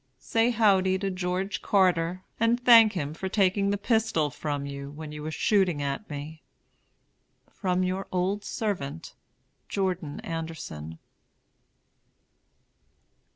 Say 0.17 0.49
howdy 0.49 0.97
to 0.97 1.11
George 1.11 1.61
Carter, 1.61 2.23
and 2.39 2.59
thank 2.59 2.93
him 2.93 3.13
for 3.13 3.29
taking 3.29 3.69
the 3.69 3.77
pistol 3.77 4.31
from 4.31 4.65
you 4.65 4.89
when 4.89 5.11
you 5.11 5.21
were 5.21 5.29
shooting 5.29 5.79
at 5.79 6.09
me. 6.09 6.41
From 7.51 7.83
your 7.83 8.07
old 8.11 8.43
servant, 8.43 9.13
JOURDON 9.69 10.19
ANDERSON. 10.21 10.97